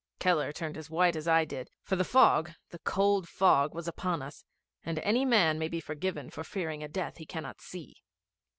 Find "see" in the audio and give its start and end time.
7.61-7.97